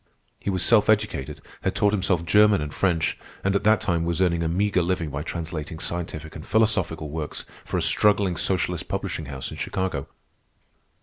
He 0.39 0.49
was 0.49 0.63
self 0.65 0.89
educated, 0.89 1.41
had 1.61 1.75
taught 1.75 1.93
himself 1.93 2.25
German 2.25 2.59
and 2.59 2.73
French, 2.73 3.19
and 3.43 3.55
at 3.55 3.63
that 3.65 3.81
time 3.81 4.03
was 4.03 4.19
earning 4.19 4.41
a 4.41 4.47
meagre 4.49 4.81
living 4.81 5.11
by 5.11 5.21
translating 5.21 5.77
scientific 5.77 6.35
and 6.35 6.43
philosophical 6.43 7.11
works 7.11 7.45
for 7.65 7.77
a 7.77 7.83
struggling 7.83 8.35
socialist 8.35 8.87
publishing 8.87 9.25
house 9.27 9.51
in 9.51 9.57
Chicago. 9.57 10.07